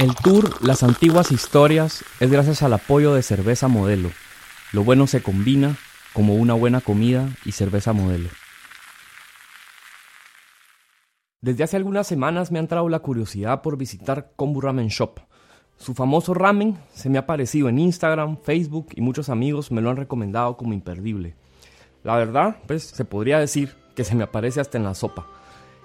[0.00, 4.08] El tour Las Antiguas Historias es gracias al apoyo de Cerveza Modelo.
[4.72, 5.76] Lo bueno se combina
[6.14, 8.30] como una buena comida y cerveza modelo.
[11.42, 15.20] Desde hace algunas semanas me ha entrado la curiosidad por visitar Kombu Ramen Shop.
[15.76, 19.90] Su famoso ramen se me ha aparecido en Instagram, Facebook y muchos amigos me lo
[19.90, 21.34] han recomendado como imperdible.
[22.04, 25.26] La verdad, pues se podría decir que se me aparece hasta en la sopa.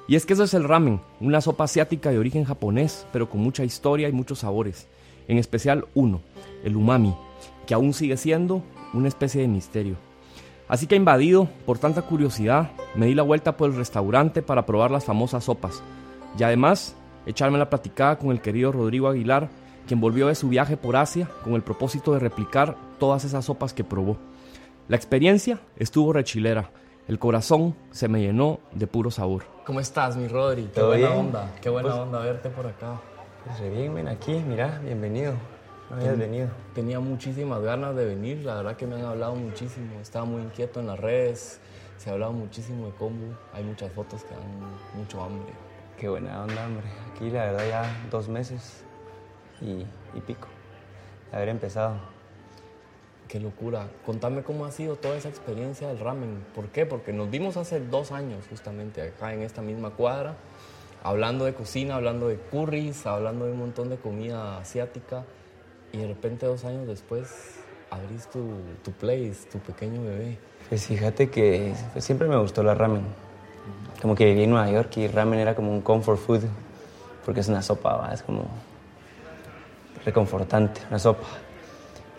[0.08, 3.42] Y es que eso es el ramen, una sopa asiática de origen japonés, pero con
[3.42, 4.88] mucha historia y muchos sabores.
[5.28, 6.22] En especial uno,
[6.64, 7.16] el umami,
[7.66, 8.62] que aún sigue siendo
[8.94, 9.96] una especie de misterio.
[10.68, 14.92] Así que invadido por tanta curiosidad, me di la vuelta por el restaurante para probar
[14.92, 15.82] las famosas sopas.
[16.38, 19.50] Y además, echarme la platicada con el querido Rodrigo Aguilar,
[19.88, 23.74] quien volvió de su viaje por Asia con el propósito de replicar todas esas sopas
[23.74, 24.18] que probó.
[24.88, 26.72] La experiencia estuvo rechilera
[27.08, 29.55] el corazón se me llenó de puro sabor.
[29.66, 30.70] ¿Cómo estás, mi Rodri?
[30.72, 33.02] Qué buena onda, qué buena pues, onda verte por acá.
[33.46, 35.34] Pues bien, ven aquí, mira, bienvenido.
[35.90, 36.50] No habías venido.
[36.76, 40.00] Tenía muchísimas ganas de venir, la verdad que me han hablado muchísimo.
[40.00, 41.60] Estaba muy inquieto en las redes,
[41.98, 43.36] se ha hablado muchísimo de combo.
[43.54, 44.44] Hay muchas fotos que dan
[44.94, 45.52] mucho hambre.
[45.98, 46.86] Qué buena onda, hombre.
[47.12, 48.84] Aquí la verdad ya dos meses
[49.62, 49.84] y,
[50.16, 50.48] y pico
[51.32, 51.96] de haber empezado.
[53.28, 53.88] Qué locura.
[54.06, 56.46] Contame cómo ha sido toda esa experiencia del ramen.
[56.54, 56.86] ¿Por qué?
[56.86, 60.36] Porque nos vimos hace dos años justamente acá en esta misma cuadra,
[61.04, 65.24] hablando de cocina, hablando de curries, hablando de un montón de comida asiática.
[65.92, 67.60] Y de repente dos años después
[67.90, 68.44] abrís tu,
[68.84, 70.38] tu place, tu pequeño bebé.
[70.70, 73.04] Pues fíjate que pues siempre me gustó la ramen.
[74.02, 76.42] Como que viví en Nueva York y ramen era como un comfort food,
[77.26, 78.46] porque es una sopa, es como
[80.04, 81.26] reconfortante, una sopa.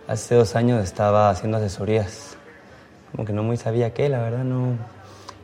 [0.08, 2.36] Hace dos años estaba haciendo asesorías.
[3.10, 4.78] Como que no muy sabía qué, la verdad no...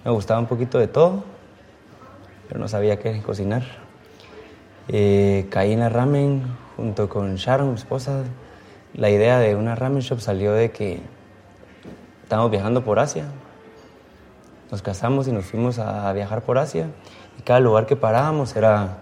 [0.04, 1.24] Me gustaba un poquito de todo,
[2.46, 3.64] pero no sabía qué cocinar.
[4.86, 6.44] Eh, caí en la ramen
[6.76, 8.22] junto con Sharon, mi esposa.
[8.94, 11.00] La idea de una ramen shop salió de que
[12.22, 13.24] estábamos viajando por Asia.
[14.70, 16.86] Nos casamos y nos fuimos a viajar por Asia.
[17.36, 18.98] Y cada lugar que parábamos era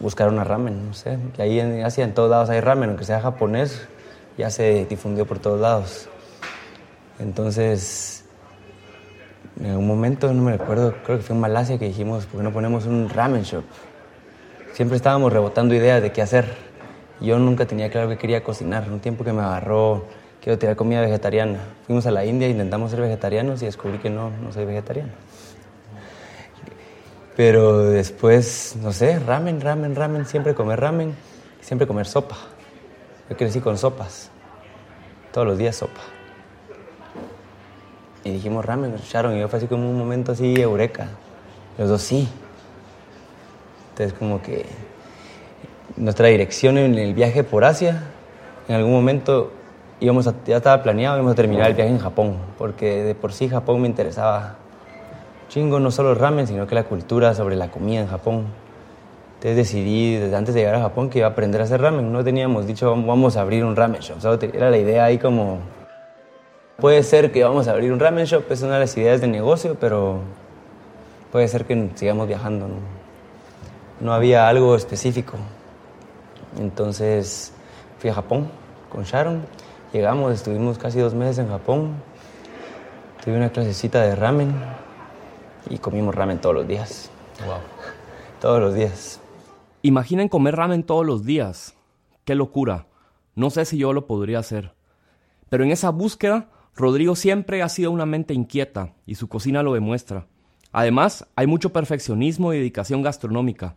[0.00, 3.20] buscar una ramen, no sé, que ahí en Asia todos lados hay ramen, aunque sea
[3.20, 3.88] japonés,
[4.36, 6.08] ya se difundió por todos lados.
[7.18, 8.24] Entonces,
[9.60, 12.44] en un momento, no me recuerdo, creo que fue en Malasia que dijimos, ¿por qué
[12.44, 13.64] no ponemos un ramen shop?
[14.72, 16.54] Siempre estábamos rebotando ideas de qué hacer.
[17.20, 18.88] Yo nunca tenía claro que quería cocinar.
[18.88, 20.04] Un tiempo que me agarró,
[20.40, 21.58] quiero tirar comida vegetariana.
[21.86, 25.10] Fuimos a la India, intentamos ser vegetarianos y descubrí que no, no soy vegetariano.
[27.38, 31.14] Pero después, no sé, ramen, ramen, ramen, siempre comer ramen,
[31.60, 32.34] siempre comer sopa.
[33.30, 34.32] Yo crecí con sopas,
[35.30, 36.00] todos los días sopa.
[38.24, 41.10] Y dijimos ramen, Sharon, y yo fue así como un momento así, eureka.
[41.78, 42.28] Los dos sí.
[43.90, 44.66] Entonces como que
[45.96, 48.02] nuestra dirección en el viaje por Asia,
[48.66, 49.52] en algún momento
[50.00, 53.48] íbamos ya estaba planeado, íbamos a terminar el viaje en Japón, porque de por sí
[53.48, 54.56] Japón me interesaba
[55.48, 58.46] chingo no solo ramen, sino que la cultura sobre la comida en Japón.
[59.34, 62.12] Entonces decidí desde antes de llegar a Japón que iba a aprender a hacer ramen.
[62.12, 64.42] No teníamos dicho vamos a abrir un ramen shop.
[64.52, 65.60] era la idea ahí como,
[66.76, 69.28] puede ser que vamos a abrir un ramen shop, es una de las ideas de
[69.28, 70.20] negocio, pero
[71.30, 72.68] puede ser que sigamos viajando.
[72.68, 72.74] No,
[74.00, 75.34] no había algo específico.
[76.58, 77.52] Entonces
[77.98, 78.48] fui a Japón
[78.90, 79.42] con Sharon.
[79.92, 81.92] Llegamos, estuvimos casi dos meses en Japón.
[83.24, 84.52] Tuve una clasecita de ramen
[85.70, 87.10] y comimos ramen todos los días.
[87.46, 87.58] Wow.
[88.40, 89.20] Todos los días.
[89.82, 91.74] Imaginen comer ramen todos los días.
[92.24, 92.86] Qué locura.
[93.34, 94.74] No sé si yo lo podría hacer.
[95.48, 99.74] Pero en esa búsqueda, Rodrigo siempre ha sido una mente inquieta y su cocina lo
[99.74, 100.26] demuestra.
[100.72, 103.76] Además, hay mucho perfeccionismo y dedicación gastronómica.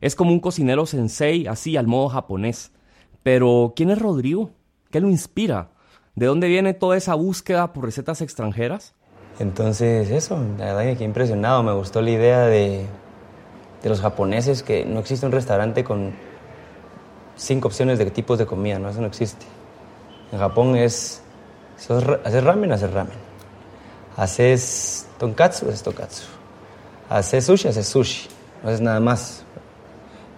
[0.00, 2.72] Es como un cocinero sensei, así al modo japonés.
[3.22, 4.50] Pero, ¿quién es Rodrigo?
[4.90, 5.70] ¿Qué lo inspira?
[6.14, 8.94] ¿De dónde viene toda esa búsqueda por recetas extranjeras?
[9.42, 11.64] Entonces, eso, la verdad que quedé impresionado.
[11.64, 12.86] Me gustó la idea de,
[13.82, 16.14] de los japoneses, que no existe un restaurante con
[17.34, 18.88] cinco opciones de tipos de comida, ¿no?
[18.88, 19.44] Eso no existe.
[20.30, 21.24] En Japón es,
[21.76, 23.16] haces ramen, haces ramen.
[24.16, 26.22] Haces tonkatsu, haces tonkatsu.
[27.10, 28.28] Haces sushi, haces sushi.
[28.62, 29.42] No haces nada más.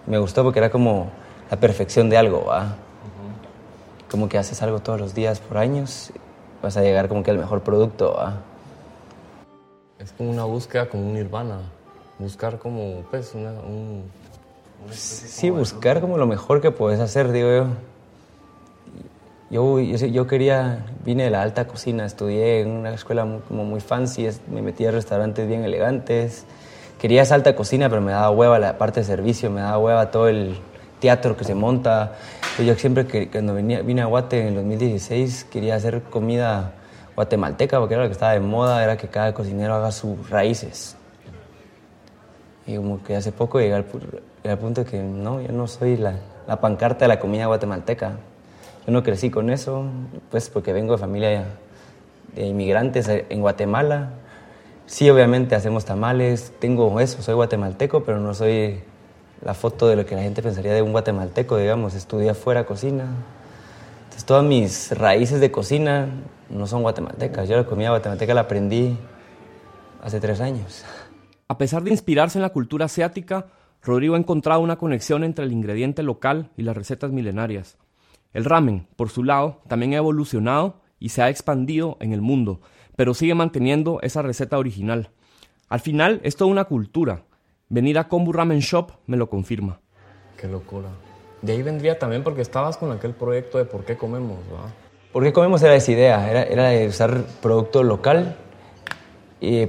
[0.07, 1.11] Me gustó porque era como
[1.51, 2.75] la perfección de algo, ¿va?
[4.09, 6.11] Como que haces algo todos los días por años,
[6.63, 8.41] vas a llegar como que al mejor producto, ¿va?
[9.99, 11.59] Es como una búsqueda, como un nirvana.
[12.19, 14.03] Buscar como, pues, una, un...
[14.91, 17.67] sí, buscar como lo mejor que puedes hacer, digo yo.
[19.49, 23.63] Yo, yo, yo, quería, vine de la alta cocina, estudié en una escuela muy, como
[23.63, 26.45] muy fancy, me metí a restaurantes bien elegantes.
[26.99, 30.11] Quería esa alta cocina, pero me daba hueva la parte de servicio, me daba hueva
[30.11, 30.57] todo el
[30.99, 32.15] teatro que se monta.
[32.57, 36.73] Yo siempre que cuando venía, vine a Guate en el 2016 quería hacer comida
[37.15, 40.95] guatemalteca porque era lo que estaba de moda, era que cada cocinero haga sus raíces.
[42.67, 46.15] Y como que hace poco llegué al, punto de que no, yo no soy la,
[46.47, 48.17] la, pancarta de la comida guatemalteca.
[48.85, 49.85] Yo no crecí con eso,
[50.31, 51.45] pues porque vengo de familia
[52.35, 54.09] de inmigrantes en Guatemala.
[54.87, 58.81] Sí, obviamente hacemos tamales, tengo eso, soy guatemalteco, pero no soy
[59.43, 63.05] la foto de lo que la gente pensaría de un guatemalteco, digamos, estudié afuera cocina.
[64.05, 66.07] Entonces todas mis raíces de cocina
[66.49, 67.49] no son guatemaltecas.
[67.49, 68.97] Yo la comida guatemalteca la aprendí
[70.01, 70.85] hace tres años.
[71.47, 73.47] A pesar de inspirarse en la cultura asiática,
[73.83, 77.77] Rodrigo ha encontrado una conexión entre el ingrediente local y las recetas milenarias.
[78.33, 82.61] El ramen, por su lado, también ha evolucionado y se ha expandido en el mundo,
[82.95, 85.11] pero sigue manteniendo esa receta original.
[85.69, 87.23] Al final es toda una cultura.
[87.69, 89.79] Venir a Kombu Ramen Shop me lo confirma.
[90.37, 90.89] Qué locura.
[91.45, 94.73] De ahí vendría también porque estabas con aquel proyecto de por qué comemos, ¿verdad?
[95.11, 95.61] ¿Por qué comemos?
[95.63, 98.35] Era esa idea, era, era de usar producto local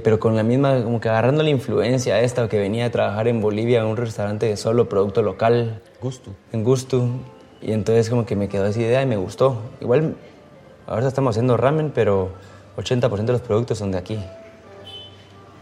[0.03, 3.41] pero con la misma, como que agarrando la influencia esta, que venía a trabajar en
[3.41, 5.81] Bolivia en un restaurante de solo producto local.
[6.01, 6.31] Gusto.
[6.51, 7.07] En gusto.
[7.61, 9.61] Y entonces como que me quedó esa idea y me gustó.
[9.81, 10.15] Igual,
[10.87, 12.29] ahora estamos haciendo ramen, pero
[12.77, 14.19] 80% de los productos son de aquí.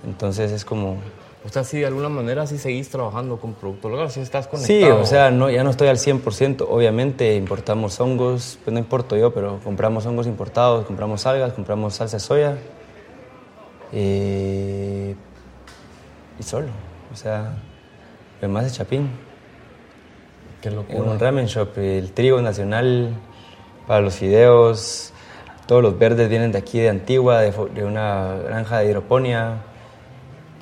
[0.05, 0.97] Entonces es como...
[1.45, 4.79] O sea, sí, de alguna manera sí seguís trabajando con producto local, sí estás conectado.
[4.79, 6.65] Sí, o sea, no, ya no estoy al 100%.
[6.67, 12.17] Obviamente importamos hongos, pues no importo yo, pero compramos hongos importados, compramos algas, compramos salsa
[12.17, 12.57] de soya
[13.91, 15.15] eh,
[16.39, 16.67] y solo,
[17.13, 17.57] o sea,
[18.39, 19.09] además de Chapín.
[20.61, 20.97] Qué locura.
[20.97, 23.13] En un ramen shop, el trigo nacional
[23.85, 25.13] para los fideos,
[25.67, 29.61] todos los verdes vienen de aquí de Antigua, de, una granja de hidroponía.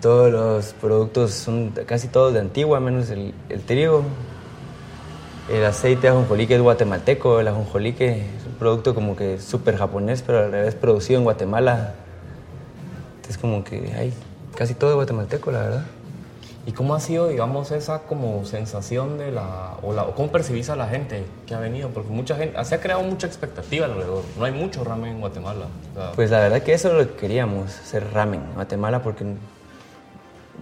[0.03, 3.33] Todos los productos son casi todos de Antigua, menos el,
[3.65, 4.03] trigo.
[5.49, 9.39] El aceite de ajonjolí que es guatemalteco, el ajonjolí que es un producto como que
[9.39, 11.93] súper japonés, pero al revés producido en Guatemala
[13.29, 14.13] es como que hay
[14.57, 15.85] casi todo de guatemalteco, la verdad.
[16.65, 20.75] ¿Y cómo ha sido, digamos, esa como sensación de la o, la, cómo percibís a
[20.75, 21.87] la gente que ha venido?
[21.91, 24.23] Porque mucha gente, se ha creado mucha expectativa alrededor.
[24.37, 25.67] No hay mucho ramen en Guatemala.
[26.13, 29.23] pues la verdad que eso es lo que queríamos, hacer ramen en Guatemala, porque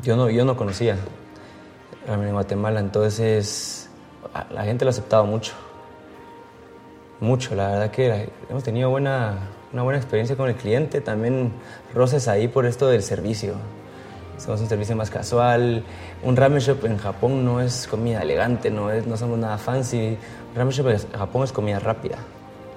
[0.04, 0.98] yo no, yo no conocía
[2.08, 3.90] en Guatemala, entonces
[4.52, 5.54] la gente lo ha aceptado mucho.
[7.20, 9.38] Mucho, la verdad que hemos tenido buena,
[9.72, 11.52] una buena experiencia con el cliente, también
[11.94, 13.54] roces ahí por esto del servicio.
[14.38, 15.84] Somos un servicio más casual.
[16.24, 20.18] Un ramen shop en Japón no es comida elegante, no, es, no somos nada fancy.
[20.50, 22.18] Un ramen shop en Japón es comida rápida.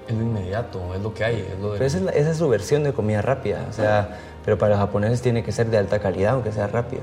[0.07, 1.39] Es lo inmediato, es lo que hay.
[1.39, 3.65] Es lo esa, es su versión de comida rápida.
[3.69, 7.01] O sea, pero para los japoneses tiene que ser de alta calidad, aunque sea rápido.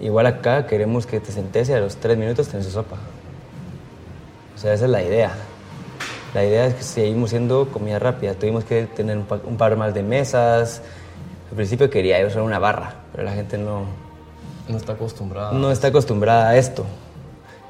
[0.00, 2.96] Igual acá queremos que te sentes y a los tres minutos tenés sopa.
[4.54, 5.32] O sea, esa es la idea.
[6.34, 8.34] La idea es que seguimos siendo comida rápida.
[8.34, 10.82] Tuvimos que tener un, par más de mesas.
[11.50, 13.84] Al principio quería usar una barra, pero la gente no...
[14.68, 15.52] No está acostumbrada.
[15.52, 16.86] No está acostumbrada a esto.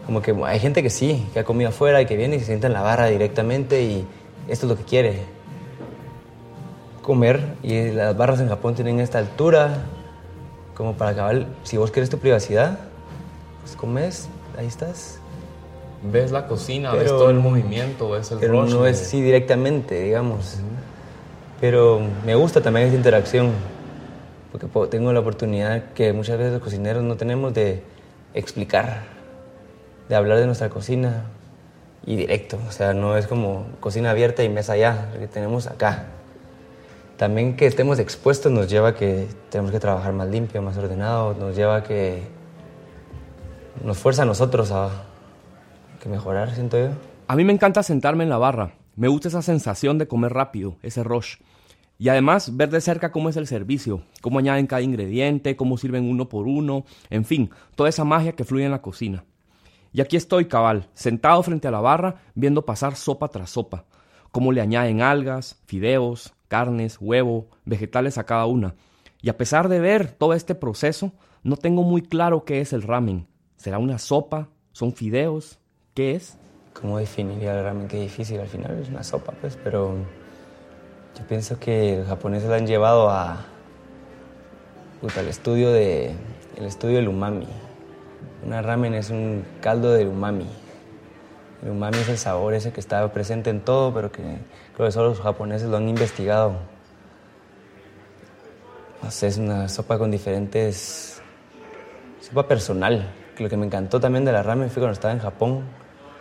[0.07, 2.47] Como que hay gente que sí, que ha comido afuera y que viene y se
[2.47, 4.07] sienta en la barra directamente y
[4.49, 5.23] esto es lo que quiere.
[7.03, 7.55] Comer.
[7.63, 9.85] Y las barras en Japón tienen esta altura,
[10.75, 11.47] como para acabar.
[11.63, 12.79] Si vos querés tu privacidad,
[13.63, 14.29] pues comes,
[14.59, 15.21] ahí estás
[16.03, 20.59] ves la cocina, ves todo el movimiento, ves el pero no es así directamente, digamos.
[21.61, 23.53] Pero me gusta también esa interacción,
[24.51, 27.83] porque tengo la oportunidad que muchas veces los cocineros no tenemos de
[28.35, 29.05] explicar,
[30.09, 31.27] de hablar de nuestra cocina
[32.05, 32.59] y directo.
[32.69, 36.07] O sea, no es como cocina abierta y mesa allá, que tenemos acá.
[37.17, 41.35] También que estemos expuestos nos lleva a que tenemos que trabajar más limpio, más ordenado,
[41.35, 42.23] nos lleva a que
[43.85, 44.91] nos fuerza a nosotros a,
[46.01, 46.89] que mejorar, siento yo.
[47.29, 48.73] A mí me encanta sentarme en la barra.
[48.97, 51.37] Me gusta esa sensación de comer rápido, ese rush.
[51.97, 56.11] Y además ver de cerca cómo es el servicio, cómo añaden cada ingrediente, cómo sirven
[56.11, 59.25] uno por uno, en fin, toda esa magia que fluye en la cocina.
[59.93, 63.85] Y aquí estoy, cabal, sentado frente a la barra, viendo pasar sopa tras sopa,
[64.31, 68.75] cómo le añaden algas, fideos, carnes, huevo, vegetales a cada una.
[69.21, 72.83] Y a pesar de ver todo este proceso, no tengo muy claro qué es el
[72.83, 73.27] ramen.
[73.57, 74.49] ¿Será una sopa?
[74.73, 75.59] ¿Son fideos?
[75.95, 76.39] ¿Qué es?
[76.73, 77.89] ¿Cómo definiría el ramen?
[77.89, 79.95] Qué difícil, al final es una sopa, pues, pero
[81.19, 83.45] yo pienso que los japoneses lo han llevado a,
[85.17, 86.15] al estudio, de,
[86.57, 87.47] el estudio del umami.
[88.45, 90.47] Una ramen es un caldo del umami.
[91.63, 94.23] El umami es el sabor ese que está presente en todo, pero que
[94.75, 96.57] creo que solo los japoneses lo han investigado.
[99.03, 101.21] No es una sopa con diferentes...
[102.21, 105.65] sopa personal, lo que me encantó también de la ramen fue cuando estaba en Japón,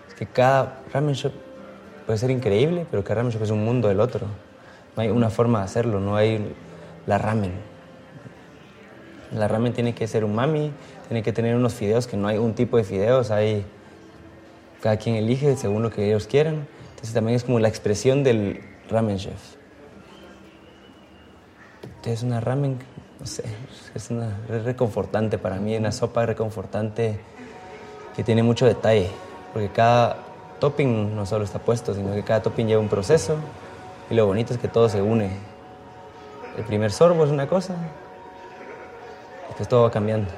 [0.08, 1.32] es que cada ramen shop
[2.06, 4.28] puede ser increíble, pero cada ramen shop es un mundo del otro.
[4.96, 6.54] No hay una forma de hacerlo, no hay
[7.06, 7.51] la ramen.
[9.34, 10.72] La ramen tiene que ser umami,
[11.12, 13.65] tiene que tener unos fideos que no hay un tipo de fideos, hay
[14.82, 16.65] cada quien elige según lo que ellos quieran.
[16.91, 19.58] Entonces también es como la expresión del ramen chef.
[21.84, 22.80] Entonces una ramen,
[23.20, 23.44] no sé,
[23.94, 27.20] es, una, es reconfortante para mí, una sopa reconfortante
[28.15, 29.10] que tiene mucho detalle,
[29.51, 30.15] porque cada
[30.62, 33.36] topping no solo está puesto, sino que cada topping lleva un proceso
[34.10, 35.30] y lo bonito es que todo se une.
[36.58, 37.75] El primer sorbo es una cosa,
[39.60, 40.32] y todo va cambiando.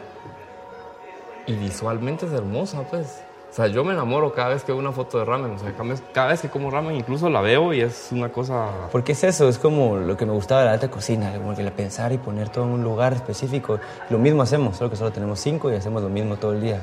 [1.45, 3.21] Y visualmente es hermosa, pues.
[3.53, 5.51] O sea, yo me enamoro cada vez que veo una foto de ramen.
[5.51, 5.75] O sea,
[6.11, 8.69] cada vez que como ramen, incluso la veo y es una cosa.
[8.91, 11.61] Porque es eso, es como lo que me gustaba de la alta cocina, como que
[11.61, 13.79] la pensar y poner todo en un lugar específico.
[14.09, 16.81] Lo mismo hacemos, solo que solo tenemos cinco y hacemos lo mismo todo el día.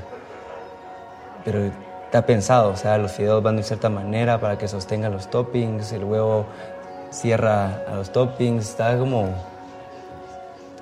[1.44, 1.72] Pero
[2.04, 5.90] está pensado, o sea, los fideos van de cierta manera para que sostengan los toppings,
[5.90, 6.46] el huevo
[7.10, 9.34] cierra a los toppings, está como.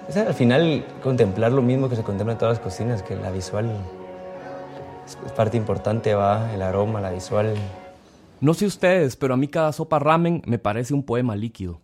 [0.09, 3.31] Sea, al final, contemplar lo mismo que se contempla en todas las cocinas, que la
[3.31, 3.71] visual
[5.07, 7.55] es parte importante, va, el aroma, la visual.
[8.41, 11.81] No sé ustedes, pero a mí cada sopa ramen me parece un poema líquido.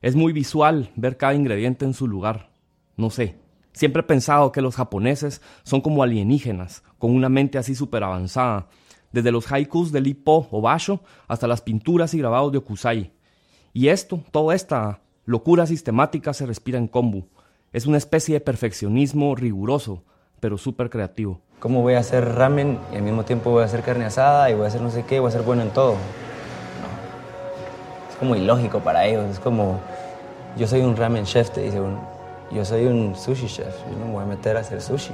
[0.00, 2.50] Es muy visual ver cada ingrediente en su lugar.
[2.96, 3.36] No sé.
[3.72, 8.68] Siempre he pensado que los japoneses son como alienígenas, con una mente así súper avanzada,
[9.12, 13.12] desde los haikus de Lippo o Basho hasta las pinturas y grabados de Okusai.
[13.74, 17.26] Y esto, toda esta locura sistemática se respira en kombu.
[17.76, 20.02] Es una especie de perfeccionismo riguroso,
[20.40, 21.42] pero súper creativo.
[21.58, 24.54] ¿Cómo voy a hacer ramen y al mismo tiempo voy a hacer carne asada y
[24.54, 25.96] voy a hacer no sé qué, voy a ser bueno en todo?
[28.08, 29.78] Es como ilógico para ellos, es como,
[30.56, 31.78] yo soy un ramen chef, te dice
[32.50, 35.12] yo soy un sushi chef, yo no me voy a meter a hacer sushi.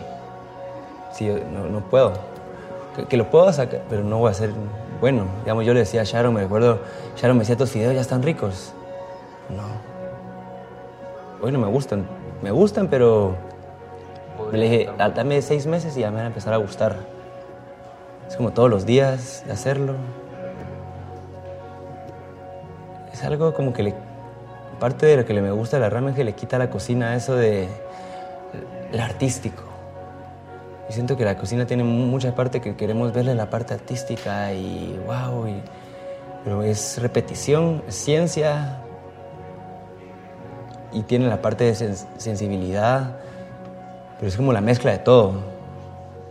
[1.12, 2.12] Sí, no, no puedo.
[3.08, 4.50] Que, lo puedo sacar, pero no voy a ser
[5.00, 5.24] bueno.
[5.42, 6.78] Digamos, yo le decía a Sharon, me recuerdo,
[7.16, 8.72] Sharon me decía, tus fideos ya están ricos.
[9.50, 9.64] No.
[11.40, 12.06] Bueno, me gustan,
[12.42, 13.36] me gustan, pero
[14.52, 16.96] le dije, dame seis meses y ya me van a empezar a gustar.
[18.28, 19.94] Es como todos los días de hacerlo.
[23.12, 23.94] Es algo como que le,
[24.80, 26.58] parte de lo que le me gusta a la ramen es que le quita a
[26.58, 27.68] la cocina eso de
[28.92, 29.62] lo artístico.
[30.88, 35.00] Y siento que la cocina tiene mucha parte que queremos verle la parte artística y
[35.06, 35.46] wow,
[36.44, 38.82] pero es repetición, es ciencia
[40.92, 41.74] y tiene la parte de
[42.18, 43.16] sensibilidad
[44.22, 45.32] pero es como la mezcla de todo.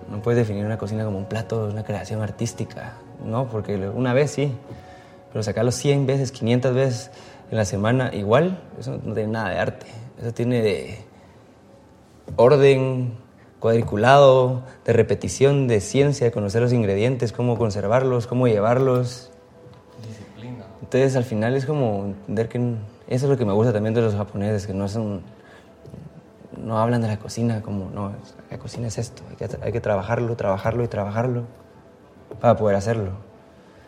[0.09, 3.49] No puedes definir una cocina como un plato, una creación artística, ¿no?
[3.49, 4.49] Porque una vez sí,
[5.29, 7.11] pero sacarlo 100 veces, 500 veces
[7.51, 9.87] en la semana, igual, eso no tiene nada de arte.
[10.21, 10.99] Eso tiene de
[12.37, 13.11] orden,
[13.59, 19.31] cuadriculado, de repetición, de ciencia, de conocer los ingredientes, cómo conservarlos, cómo llevarlos.
[20.07, 20.63] Disciplina.
[20.81, 22.57] Entonces, al final es como entender que
[23.15, 25.21] eso es lo que me gusta también de los japoneses, que no son
[26.57, 28.13] no hablan de la cocina como, no,
[28.49, 31.43] la cocina es esto, hay que, hay que trabajarlo, trabajarlo y trabajarlo
[32.39, 33.11] para poder hacerlo.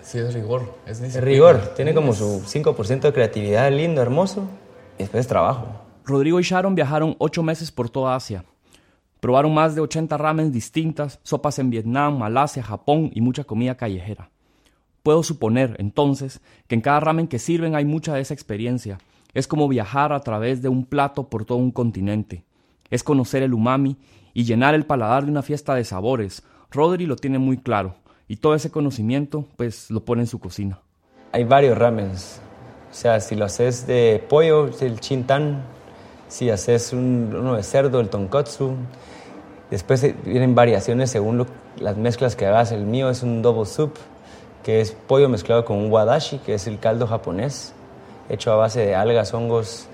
[0.01, 0.73] Sí, es rigor.
[0.85, 4.43] Es, es rigor, tiene como su 5% de creatividad lindo, hermoso,
[4.97, 5.67] y después trabajo.
[6.03, 8.43] Rodrigo y Sharon viajaron ocho meses por toda Asia.
[9.21, 14.29] Probaron más de 80 ramen distintas, sopas en Vietnam, Malasia, Japón y mucha comida callejera.
[15.01, 18.97] Puedo suponer, entonces, que en cada ramen que sirven hay mucha de esa experiencia.
[19.33, 22.43] Es como viajar a través de un plato por todo un continente
[22.93, 23.97] es conocer el umami
[24.35, 26.43] y llenar el paladar de una fiesta de sabores.
[26.69, 27.95] Rodri lo tiene muy claro
[28.27, 30.79] y todo ese conocimiento pues lo pone en su cocina.
[31.31, 32.39] Hay varios ramens.
[32.91, 35.63] O sea, si lo haces de pollo, el chintan.
[36.27, 38.75] Si haces uno de cerdo, el tonkotsu.
[39.71, 41.47] Después vienen variaciones según
[41.79, 42.71] las mezclas que hagas.
[42.71, 43.95] El mío es un double soup,
[44.61, 47.73] que es pollo mezclado con un wadashi, que es el caldo japonés,
[48.29, 49.87] hecho a base de algas, hongos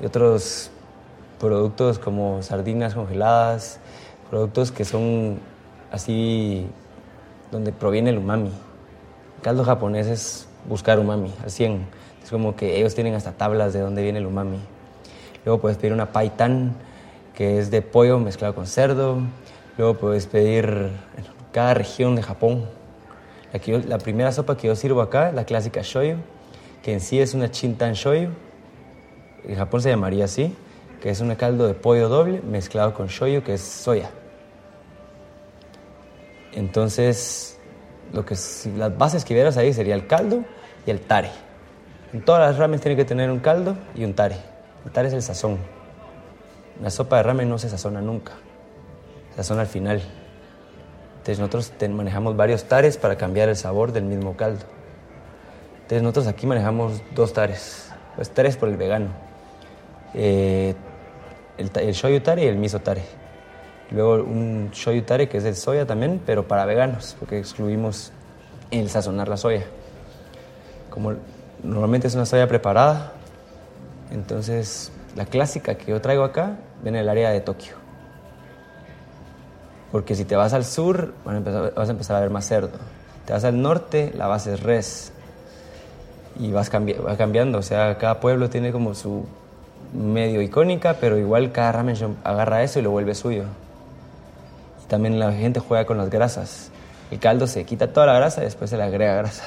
[0.00, 0.70] y otros
[1.38, 3.80] productos como sardinas congeladas,
[4.30, 5.38] productos que son
[5.90, 6.66] así
[7.50, 8.50] donde proviene el umami.
[9.36, 11.86] El caldo japonés es buscar umami al 100.
[12.22, 14.58] Es como que ellos tienen hasta tablas de dónde viene el umami.
[15.44, 16.74] Luego puedes pedir una paitan,
[17.34, 19.18] que es de pollo mezclado con cerdo.
[19.78, 20.90] Luego puedes pedir
[21.52, 22.66] cada región de Japón.
[23.52, 26.16] La, la primera sopa que yo sirvo acá, la clásica shoyu,
[26.82, 28.30] que en sí es una chintan shoyu.
[29.44, 30.54] En Japón se llamaría así
[31.00, 34.10] que es un caldo de pollo doble mezclado con shoyu, que es soya.
[36.52, 37.58] Entonces,
[38.12, 38.34] lo que,
[38.76, 40.44] las bases que vieras ahí sería el caldo
[40.86, 41.30] y el tare.
[42.12, 44.36] En todas las ramen tiene que tener un caldo y un tare.
[44.84, 45.58] El tare es el sazón.
[46.82, 48.32] La sopa de ramen no se sazona nunca.
[49.30, 50.02] Se sazona al final.
[51.18, 54.64] Entonces nosotros manejamos varios tares para cambiar el sabor del mismo caldo.
[55.88, 59.08] Entonces nosotros aquí manejamos dos tares, pues tres por el vegano.
[60.12, 60.74] Eh,
[61.56, 63.00] el, el shoyu tare y el miso tare.
[63.90, 68.12] Luego un shoyu tare que es de soya también, pero para veganos, porque excluimos
[68.70, 69.64] el sazonar la soya.
[70.90, 71.14] Como
[71.62, 73.12] normalmente es una soya preparada,
[74.10, 77.76] entonces la clásica que yo traigo acá viene del área de Tokio.
[79.90, 82.76] Porque si te vas al sur, vas a empezar a ver más cerdo.
[83.24, 85.12] Te vas al norte, la base es res.
[86.38, 89.26] Y vas, va cambiando, o sea, cada pueblo tiene como su
[89.92, 93.44] medio icónica, pero igual cada ramen agarra eso y lo vuelve suyo.
[94.84, 96.70] Y también la gente juega con las grasas.
[97.10, 99.44] El caldo se quita toda la grasa y después se le agrega grasa.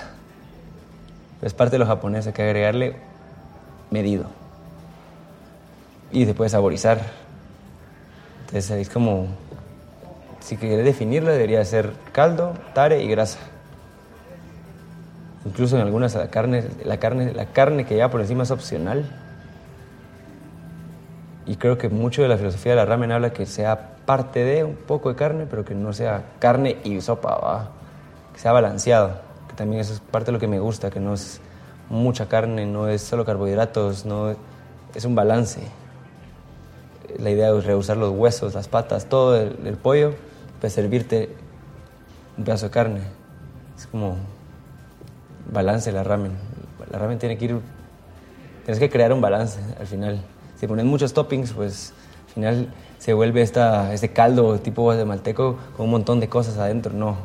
[1.41, 2.95] Es parte de los japoneses, hay que agregarle
[3.89, 4.25] medido.
[6.11, 6.99] Y se puede saborizar.
[8.47, 9.27] Entonces es como,
[10.39, 13.39] si quieres definirlo, debería ser caldo, tare y grasa.
[15.45, 19.05] Incluso en algunas la carne, la carne, la carne que ya por encima es opcional.
[21.45, 24.63] Y creo que mucho de la filosofía de la ramen habla que sea parte de
[24.63, 27.69] un poco de carne, pero que no sea carne y sopa,
[28.33, 29.19] que sea balanceado.
[29.47, 31.41] Que también eso es parte de lo que me gusta, que no es
[31.89, 34.35] mucha carne, no es solo carbohidratos, no
[34.93, 35.61] es un balance.
[37.17, 40.13] La idea es rehusar los huesos, las patas, todo el, el pollo,
[40.61, 41.35] pues servirte
[42.37, 43.01] un pedazo de carne.
[43.75, 44.15] Es como
[45.49, 46.31] balance la ramen.
[46.91, 47.59] La ramen tiene que ir,
[48.65, 50.21] tienes que crear un balance al final.
[50.55, 51.93] Si pones muchos toppings, pues
[52.27, 56.57] al final se vuelve esta, este caldo tipo de malteco con un montón de cosas
[56.57, 56.93] adentro.
[56.93, 57.17] No,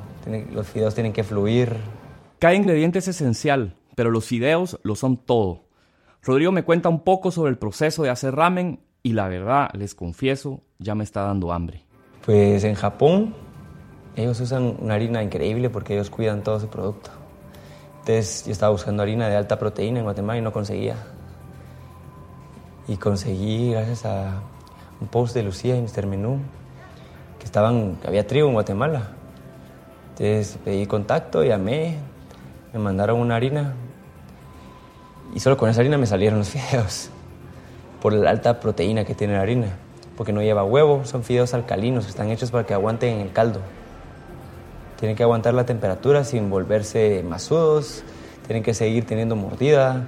[0.52, 1.76] los fideos tienen que fluir.
[2.38, 5.64] Cada ingrediente es esencial, pero los fideos lo son todo.
[6.22, 9.94] Rodrigo me cuenta un poco sobre el proceso de hacer ramen y la verdad, les
[9.94, 11.84] confieso, ya me está dando hambre.
[12.24, 13.34] Pues en Japón
[14.16, 17.10] ellos usan una harina increíble porque ellos cuidan todo su producto.
[18.06, 20.94] Entonces yo estaba buscando harina de alta proteína en Guatemala y no conseguía.
[22.86, 24.42] Y conseguí gracias a
[25.00, 26.06] un post de Lucía y Mr.
[26.06, 26.38] Menú
[27.40, 29.08] que estaban, había trigo en Guatemala.
[30.10, 31.96] Entonces pedí contacto, llamé,
[32.72, 33.74] me mandaron una harina
[35.34, 37.10] y solo con esa harina me salieron los fideos
[38.00, 39.78] por la alta proteína que tiene la harina,
[40.16, 43.62] porque no lleva huevo, son fideos alcalinos están hechos para que aguanten en el caldo.
[44.98, 48.02] Tienen que aguantar la temperatura sin volverse masudos,
[48.46, 50.06] tienen que seguir teniendo mordida.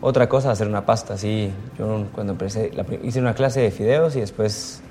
[0.00, 1.52] Otra cosa, hacer una pasta, así.
[1.78, 4.82] Yo cuando empecé, hice una clase de fideos y después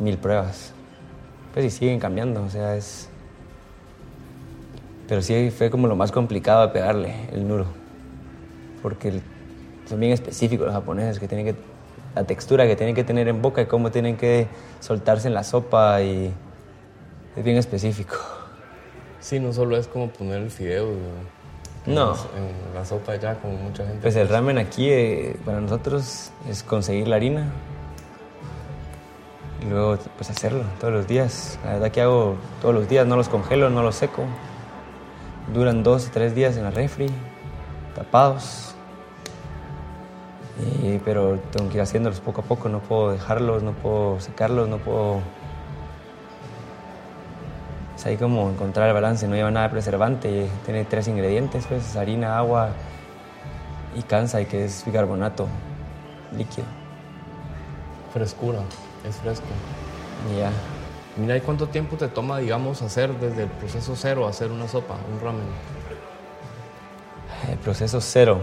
[0.00, 0.72] mil pruebas.
[1.52, 3.08] Pues y siguen cambiando, o sea, es...
[5.06, 7.66] Pero sí fue como lo más complicado de pegarle el nudo.
[8.82, 9.20] Porque
[9.86, 11.54] son bien específicos los japoneses, que tienen que...
[12.14, 14.46] La textura que tienen que tener en boca y cómo tienen que
[14.80, 16.32] soltarse en la sopa y
[17.36, 18.16] es bien específico.
[19.20, 20.88] Sí, no solo es como poner el fideo
[21.86, 22.14] no.
[22.14, 24.02] en la sopa ya, como mucha gente.
[24.02, 27.46] Pues el ramen aquí eh, para nosotros es conseguir la harina
[29.62, 31.58] y luego pues hacerlo todos los días.
[31.64, 34.24] La verdad que hago todos los días, no los congelo, no los seco.
[35.52, 37.08] Duran dos o tres días en la refri,
[37.94, 38.74] tapados.
[41.04, 44.78] pero tengo que ir haciéndolos poco a poco, no puedo dejarlos, no puedo secarlos, no
[44.78, 45.20] puedo
[48.02, 51.94] es ahí como encontrar el balance, no lleva nada de preservante, tiene tres ingredientes, pues
[51.94, 52.70] harina, agua
[53.94, 55.46] y cansa y que es bicarbonato
[56.36, 56.66] líquido.
[58.12, 58.58] Frescura,
[59.08, 59.46] es fresco.
[60.36, 60.50] Ya.
[61.16, 64.96] Mira, ¿y cuánto tiempo te toma, digamos, hacer desde el proceso cero, hacer una sopa,
[65.12, 65.46] un ramen?
[67.48, 68.40] El proceso cero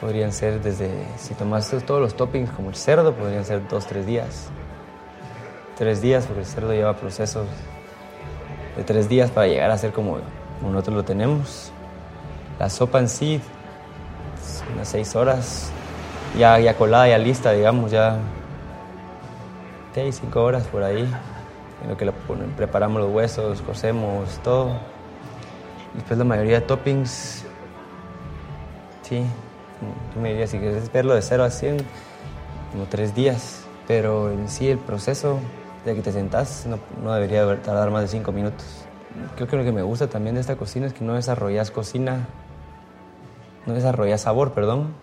[0.00, 4.06] podrían ser desde, si tomaste todos los toppings como el cerdo, podrían ser dos, tres
[4.06, 4.48] días.
[5.78, 7.46] Tres días porque el cerdo lleva procesos
[8.76, 10.18] de tres días para llegar a ser como,
[10.62, 11.72] nosotros lo tenemos.
[12.58, 13.40] La sopa en sí,
[14.74, 15.70] unas seis horas,
[16.38, 18.18] ya, ya colada, ya lista, digamos, ya
[19.94, 21.10] seis, cinco horas por ahí,
[21.82, 22.10] en lo que
[22.56, 24.70] preparamos los huesos, cocemos, todo.
[25.94, 27.44] Después la mayoría de toppings,
[29.02, 29.22] sí,
[30.14, 31.78] tú me dirías, si quieres verlo de cero a 100,
[32.72, 35.38] como tres días, pero en sí el proceso
[35.84, 38.64] de que te sentás no, no, debería tardar más de cinco minutos.
[39.36, 42.28] Creo que lo que me gusta también de esta cocina es que no desarrollas cocina,
[43.66, 44.94] no desarrollas sabor, perdón,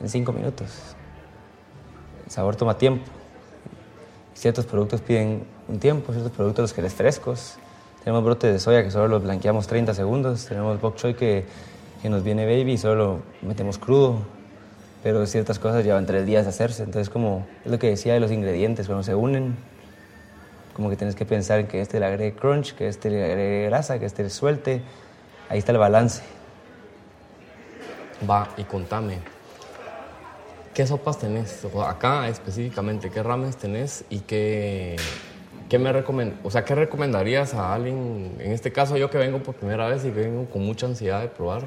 [0.00, 0.96] en cinco minutos.
[2.26, 3.04] El sabor toma tiempo.
[4.34, 7.56] Ciertos productos piden un tiempo, ciertos productos los querés frescos.
[8.02, 10.46] Tenemos brotes de soya que solo los blanqueamos 30 segundos.
[10.46, 11.44] Tenemos bok choy que,
[12.00, 14.22] que nos viene baby y solo lo metemos crudo.
[15.04, 16.82] Pero ciertas cosas llevan tres días de hacerse.
[16.82, 19.56] Entonces, como es lo que decía de los ingredientes, cuando se unen,
[20.74, 23.66] Como que tienes que pensar en que este le agregue crunch, que este le agregue
[23.66, 24.82] grasa, que este le suelte.
[25.48, 26.22] Ahí está el balance.
[28.28, 29.18] Va, y contame,
[30.72, 31.66] ¿qué sopas tenés?
[31.86, 34.96] acá específicamente, ¿qué ramen tenés y qué,
[35.68, 39.42] qué me recomend o sea, qué recomendarías a alguien, en este caso yo que vengo
[39.42, 41.62] por primera vez y vengo con mucha ansiedad de probar?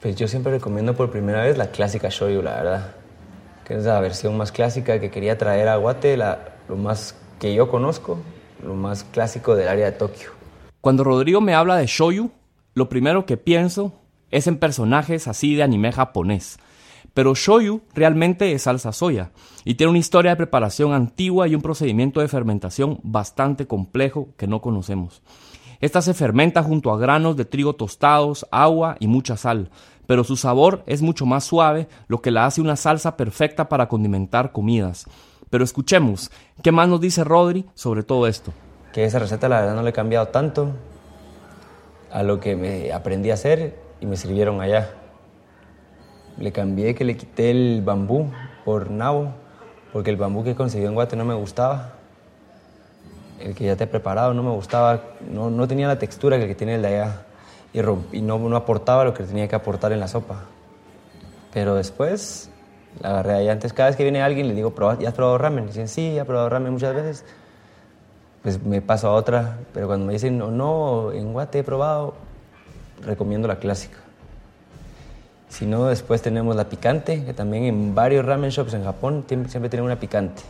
[0.00, 2.92] Pues yo siempre recomiendo por primera vez la clásica shoyu, la verdad.
[3.64, 7.54] Que es la versión más clásica que quería traer a Guate, la, lo más que
[7.54, 8.18] yo conozco,
[8.64, 10.30] lo más clásico del área de Tokio.
[10.80, 12.30] Cuando Rodrigo me habla de shoyu,
[12.74, 13.92] lo primero que pienso
[14.30, 16.58] es en personajes así de anime japonés.
[17.14, 19.30] Pero shoyu realmente es salsa soya
[19.64, 24.48] y tiene una historia de preparación antigua y un procedimiento de fermentación bastante complejo que
[24.48, 25.22] no conocemos.
[25.80, 29.70] Esta se fermenta junto a granos de trigo tostados, agua y mucha sal,
[30.06, 33.88] pero su sabor es mucho más suave, lo que la hace una salsa perfecta para
[33.88, 35.06] condimentar comidas.
[35.50, 36.30] Pero escuchemos,
[36.62, 38.52] ¿qué más nos dice Rodri sobre todo esto?
[38.92, 40.72] Que esa receta la verdad no le he cambiado tanto
[42.10, 44.90] a lo que me aprendí a hacer y me sirvieron allá.
[46.38, 48.30] Le cambié que le quité el bambú
[48.64, 49.32] por nabo,
[49.92, 51.92] porque el bambú que conseguí en Guate no me gustaba.
[53.40, 56.44] El que ya te he preparado no me gustaba, no, no tenía la textura que
[56.44, 57.26] el tiene el de allá
[57.72, 60.44] y, y no, no, aportaba lo que tenía que aportar en la sopa.
[61.52, 62.50] Pero después
[63.00, 63.52] la agarré allá.
[63.52, 65.66] Antes, cada vez que viene alguien, le digo, ¿ya has probado ramen?
[65.66, 67.24] Dicen, sí, he probado ramen muchas veces.
[68.42, 72.14] Pues me paso a otra, pero cuando me dicen, no, no, en Guate he probado,
[73.02, 73.98] recomiendo la clásica.
[75.48, 79.68] Si no, después tenemos la picante, que también en varios ramen shops en Japón siempre
[79.68, 80.42] tienen una picante.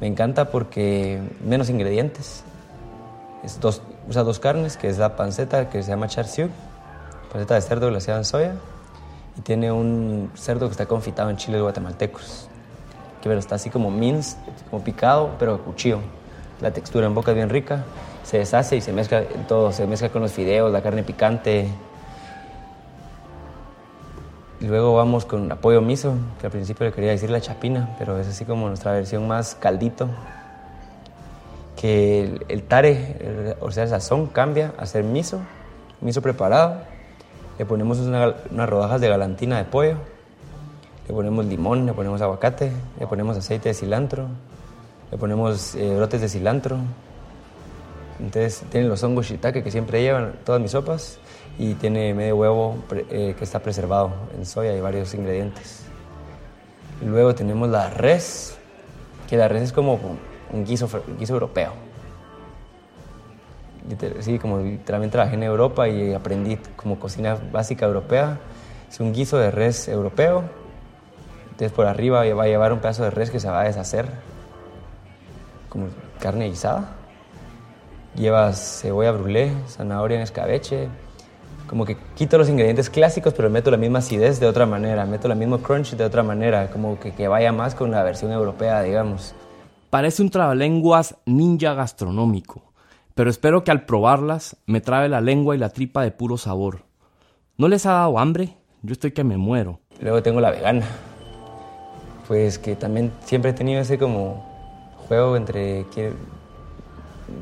[0.00, 2.44] Me encanta porque menos ingredientes.
[3.42, 6.48] Es dos, usa dos carnes, que es la panceta que se llama char siu,
[7.32, 8.52] panceta de cerdo glaseada en soya,
[9.36, 12.48] y tiene un cerdo que está confitado en chiles guatemaltecos,
[13.20, 14.38] que pero está así como minced,
[14.70, 16.00] como picado, pero cuchillo.
[16.60, 17.84] La textura en boca es bien rica,
[18.22, 21.68] se deshace y se mezcla todo, se mezcla con los fideos, la carne picante,
[24.64, 28.18] y luego vamos con apoyo miso, que al principio le quería decir la chapina, pero
[28.18, 30.08] es así como nuestra versión más caldito.
[31.76, 35.40] Que el, tare, o sea, el sazón cambia a ser miso,
[36.00, 36.80] miso preparado.
[37.58, 39.96] Le ponemos unas rodajas de galantina de pollo,
[41.06, 44.26] le ponemos limón, le ponemos aguacate, le ponemos aceite de cilantro,
[45.10, 46.78] le ponemos eh, brotes de cilantro.
[48.18, 51.18] Entonces tienen los hongos shiitake que siempre llevan todas mis sopas
[51.58, 52.76] y tiene medio huevo
[53.10, 55.84] eh, que está preservado en soya y varios ingredientes.
[57.04, 58.56] Luego tenemos la res,
[59.28, 59.98] que la res es como
[60.52, 60.88] un guiso,
[61.18, 61.72] guiso europeo.
[64.20, 68.38] Sí, como literalmente trabajé en Europa y aprendí como cocina básica europea.
[68.90, 70.44] Es un guiso de res europeo.
[71.44, 74.06] Entonces por arriba va a llevar un pedazo de res que se va a deshacer,
[75.68, 75.86] como
[76.18, 76.96] carne guisada.
[78.16, 80.88] Llevas cebolla brûlée, zanahoria en escabeche,
[81.68, 85.28] como que quito los ingredientes clásicos, pero meto la misma acidez de otra manera, meto
[85.28, 88.82] la misma crunch de otra manera, como que, que vaya más con la versión europea,
[88.82, 89.34] digamos.
[89.90, 92.62] Parece un trabalenguas ninja gastronómico,
[93.14, 96.82] pero espero que al probarlas me trabe la lengua y la tripa de puro sabor.
[97.56, 98.56] ¿No les ha dado hambre?
[98.82, 99.80] Yo estoy que me muero.
[100.00, 100.86] Luego tengo la vegana,
[102.26, 104.44] pues que también siempre he tenido ese como
[105.08, 105.86] juego entre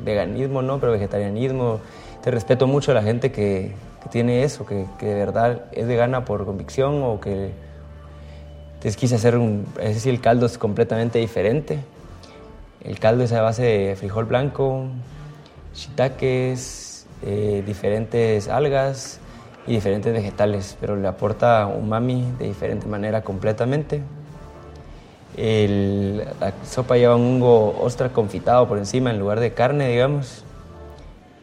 [0.04, 0.78] veganismo, ¿no?
[0.78, 1.80] Pero vegetarianismo.
[2.22, 3.72] Te respeto mucho a la gente que,
[4.10, 7.52] tiene eso, que, que, de verdad es vegana por convicción o que
[8.82, 9.66] les quise hacer un...
[9.80, 11.80] Es decir, el caldo es completamente diferente.
[12.84, 14.86] El caldo es a base de frijol blanco,
[15.74, 19.20] shiitakes, eh, diferentes algas
[19.66, 24.02] y diferentes vegetales, pero le aporta umami de diferente manera completamente.
[25.36, 30.44] la sopa lleva un hongo ostra confitado por encima en lugar de carne, digamos.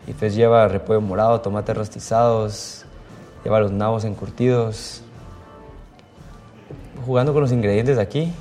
[0.07, 2.85] Y pues lleva repollo morado, tomates rostizados,
[3.43, 5.01] lleva los nabos encurtidos.
[7.05, 8.31] Jugando con los ingredientes de aquí,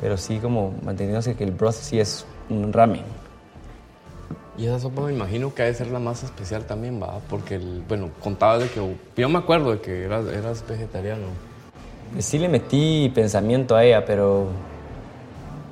[0.00, 3.19] pero sí como manteniéndose que el broth sí es un ramen.
[4.60, 7.54] Y esa sopa me imagino que ha de ser la más especial también, va, porque,
[7.54, 11.28] el, bueno, contaba de que, yo me acuerdo de que eras, eras vegetariano.
[12.12, 14.48] Pues sí le metí pensamiento a ella, pero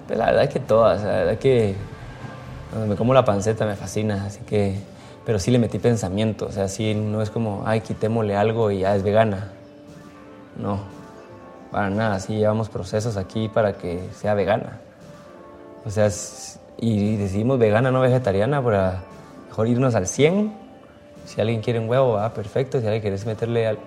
[0.06, 1.74] pues la verdad es que todas, la verdad es que
[2.70, 4.78] cuando me como la panceta me fascina, así que
[5.26, 8.78] pero sí le metí pensamiento, o sea, sí, no es como, ay, quitémosle algo y
[8.78, 9.50] ya es vegana.
[10.56, 10.80] No,
[11.70, 14.80] para nada, sí llevamos procesos aquí para que sea vegana.
[15.84, 16.08] O sea,
[16.78, 19.02] y decidimos vegana, no vegetariana, para
[19.48, 20.52] mejor irnos al 100.
[21.26, 23.78] Si alguien quiere un huevo, va, perfecto, si alguien quiere meterle al...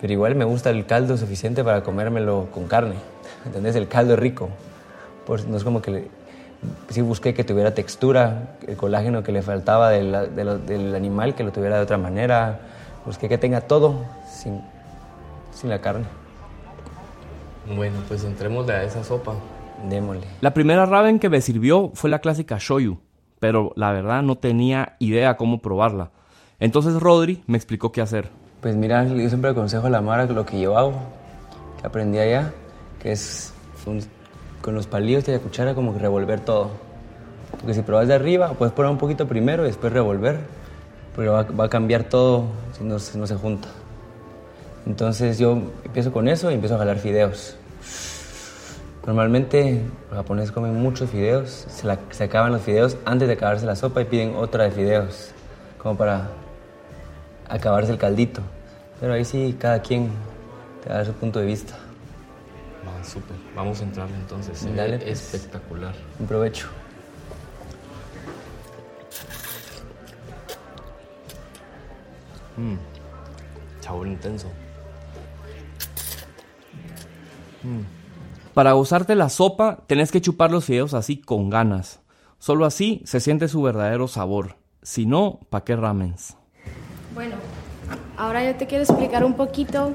[0.00, 2.96] Pero igual me gusta el caldo suficiente para comérmelo con carne,
[3.46, 3.76] ¿entendés?
[3.76, 4.48] El caldo es rico,
[5.46, 6.08] no es como que
[6.88, 11.52] sí busqué que tuviera textura, el colágeno que le faltaba del, del animal, que lo
[11.52, 12.60] tuviera de otra manera.
[13.04, 14.60] Busqué que tenga todo sin,
[15.52, 16.04] sin la carne.
[17.74, 19.34] Bueno, pues entrémosle a esa sopa.
[19.88, 20.26] Démosle.
[20.40, 22.98] La primera ramen que me sirvió fue la clásica shoyu,
[23.38, 26.10] pero la verdad no tenía idea cómo probarla.
[26.58, 28.28] Entonces Rodri me explicó qué hacer.
[28.60, 30.92] Pues mira, yo siempre aconsejo a la Mara lo que yo hago,
[31.80, 32.52] que aprendí allá,
[33.02, 33.54] que es
[34.60, 36.70] con los palillos y la cuchara como que revolver todo.
[37.52, 40.38] Porque si pruebas de arriba, puedes poner un poquito primero y después revolver,
[41.16, 42.44] pero va, a cambiar todo
[42.76, 43.68] si no, no se junta.
[44.86, 47.56] Entonces yo empiezo con eso y empiezo a jalar fideos.
[49.06, 54.02] Normalmente los japoneses comen muchos fideos, se, acaban los fideos antes de acabarse la sopa
[54.02, 55.30] y piden otra de fideos,
[55.78, 56.28] como para
[57.48, 58.42] acabarse el caldito.
[59.00, 60.10] Pero ahí sí, cada quien
[60.84, 61.74] te da su punto de vista.
[63.02, 63.36] Súper.
[63.56, 64.62] Vamos a entrar entonces.
[64.76, 65.32] Dale, pues.
[65.32, 65.94] espectacular.
[66.18, 66.68] Un provecho.
[72.56, 72.76] Mmm.
[73.80, 74.48] Sabor intenso.
[77.62, 77.99] Mmm.
[78.54, 82.00] Para gozarte la sopa, tenés que chupar los fideos así con ganas.
[82.38, 84.56] Solo así se siente su verdadero sabor.
[84.82, 86.36] Si no, ¿pa' qué ramens?
[87.14, 87.36] Bueno,
[88.16, 89.94] ahora yo te quiero explicar un poquito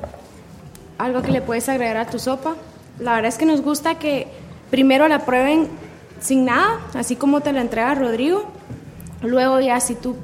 [0.97, 2.55] algo que le puedes agregar a tu sopa.
[2.99, 4.27] La verdad es que nos gusta que
[4.69, 5.67] primero la prueben
[6.21, 8.45] sin nada, así como te la entrega Rodrigo.
[9.21, 10.15] Luego ya si tú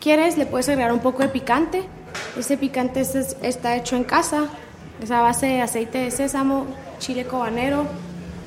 [0.00, 1.84] quieres le puedes agregar un poco de picante.
[2.36, 4.46] Ese picante está hecho en casa,
[5.02, 6.66] es a base de aceite de sésamo,
[6.98, 7.84] chile cobanero,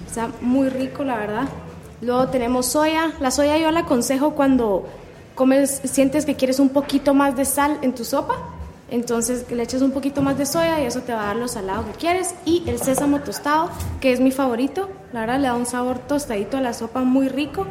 [0.08, 1.50] está muy rico la verdad.
[2.02, 4.88] Luego tenemos soya, la soya yo la aconsejo cuando
[5.36, 8.36] comes, sientes que quieres un poquito más de sal en tu sopa,
[8.90, 11.52] entonces le echas un poquito más de soya y eso te va a dar los
[11.52, 12.36] salados que quieres.
[12.44, 13.70] Y el sésamo tostado,
[14.02, 17.30] que es mi favorito, la verdad le da un sabor tostadito a la sopa muy
[17.30, 17.66] rico,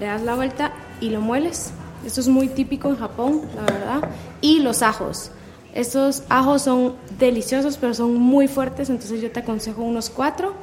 [0.00, 1.72] le das la vuelta y lo mueles.
[2.06, 4.08] Esto es muy típico en Japón, la verdad.
[4.40, 5.30] Y los ajos.
[5.74, 10.54] Estos ajos son deliciosos, pero son muy fuertes, entonces yo te aconsejo unos cuatro,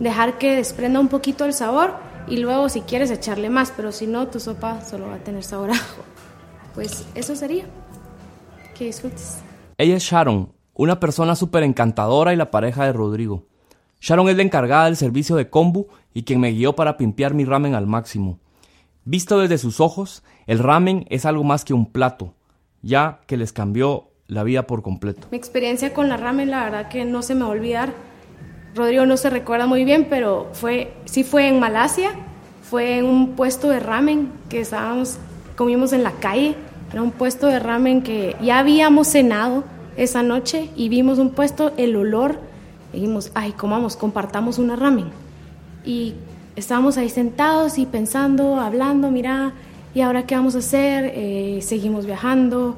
[0.00, 1.94] dejar que desprenda un poquito el sabor
[2.28, 5.44] y luego si quieres echarle más, pero si no, tu sopa solo va a tener
[5.44, 6.02] sabor ajo.
[6.74, 7.64] Pues eso sería.
[8.76, 9.38] Que disfrutes.
[9.78, 13.44] Ella es Sharon, una persona súper encantadora y la pareja de Rodrigo.
[14.00, 17.44] Sharon es la encargada del servicio de kombu y quien me guió para pimpear mi
[17.44, 18.38] ramen al máximo.
[19.04, 22.34] Visto desde sus ojos, el ramen es algo más que un plato,
[22.82, 25.28] ya que les cambió la vida por completo.
[25.30, 27.92] Mi experiencia con la ramen, la verdad que no se me va a olvidar.
[28.74, 32.10] Rodrigo no se recuerda muy bien, pero fue, sí fue en Malasia,
[32.62, 35.18] fue en un puesto de ramen que estábamos,
[35.56, 36.56] comimos en la calle,
[36.92, 39.64] era un puesto de ramen que ya habíamos cenado
[39.96, 42.38] esa noche y vimos un puesto, el olor,
[42.92, 45.06] dijimos, ay, comamos, compartamos una ramen.
[45.84, 46.14] Y
[46.54, 49.52] estábamos ahí sentados y pensando, hablando, mira,
[49.94, 51.12] ¿y ahora qué vamos a hacer?
[51.14, 52.76] Eh, seguimos viajando,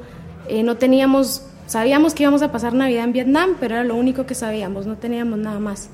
[0.49, 4.27] eh, no teníamos, sabíamos que íbamos a pasar Navidad en Vietnam, pero era lo único
[4.27, 5.91] que sabíamos, no teníamos nada más.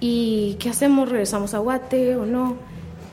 [0.00, 1.08] ¿Y qué hacemos?
[1.08, 2.56] ¿Regresamos a Guate o no?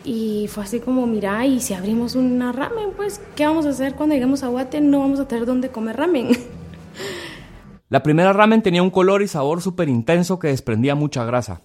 [0.03, 3.95] Y fue así como, mira, y si abrimos una ramen, pues, ¿qué vamos a hacer
[3.95, 4.81] cuando lleguemos a Guate?
[4.81, 6.29] No vamos a tener dónde comer ramen.
[7.89, 11.61] La primera ramen tenía un color y sabor súper intenso que desprendía mucha grasa.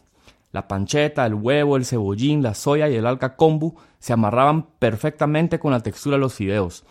[0.52, 5.58] La pancheta, el huevo, el cebollín, la soya y el alca kombu se amarraban perfectamente
[5.58, 6.84] con la textura de los fideos.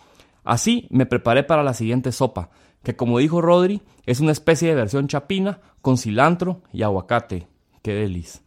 [0.44, 2.50] Así me preparé para la siguiente sopa,
[2.82, 7.48] que como dijo Rodri, es una especie de versión chapina con cilantro y aguacate.
[7.82, 8.42] ¡Qué delicia!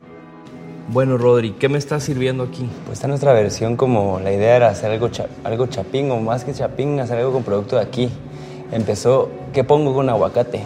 [0.89, 2.69] Bueno, Rodri, ¿qué me estás sirviendo aquí?
[2.85, 5.09] Pues esta nuestra versión, como la idea era hacer algo,
[5.43, 8.09] algo chapín o más que chapín, hacer algo con producto de aquí.
[8.71, 10.61] Empezó, ¿qué pongo con aguacate?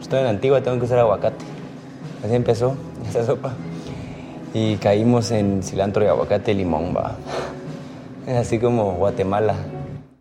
[0.00, 1.44] Estoy en la antigua, tengo que usar aguacate.
[2.22, 3.54] Así empezó esta sopa.
[4.52, 7.16] Y caímos en cilantro y aguacate y limón, va.
[8.26, 9.54] Es así como Guatemala.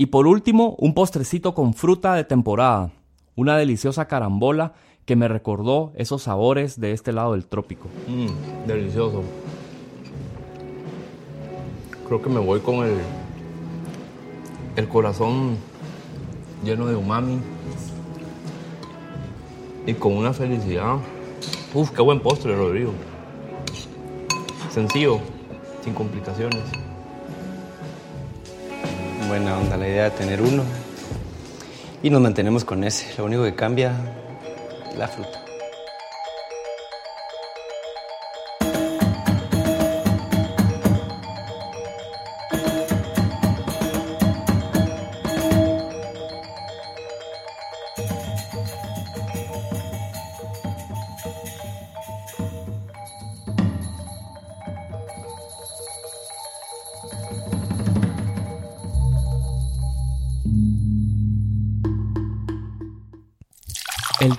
[0.03, 2.91] Y por último, un postrecito con fruta de temporada,
[3.37, 4.73] una deliciosa carambola
[5.05, 7.87] que me recordó esos sabores de este lado del trópico.
[8.09, 9.23] Mmm, delicioso.
[12.05, 12.97] Creo que me voy con el,
[14.75, 15.55] el corazón
[16.65, 17.39] lleno de umami
[19.87, 20.97] y con una felicidad.
[21.73, 22.91] Uf, qué buen postre, Rodrigo.
[24.69, 25.19] Sencillo,
[25.81, 26.82] sin complicaciones
[29.37, 30.63] buena onda la idea de tener uno.
[32.03, 33.17] Y nos mantenemos con ese.
[33.17, 33.91] Lo único que cambia
[34.95, 35.42] la fruta.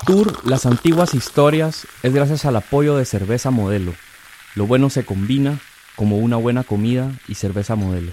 [0.04, 3.94] Tour Las Antiguas Historias es gracias al apoyo de Cerveza Modelo.
[4.54, 5.58] Lo bueno se combina
[5.96, 8.12] como una buena comida y cerveza modelo.